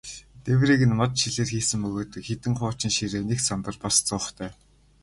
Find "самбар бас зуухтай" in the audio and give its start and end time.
3.47-4.51